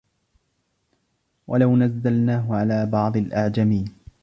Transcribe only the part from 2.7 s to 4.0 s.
بَعْضِ الْأَعْجَمِينَ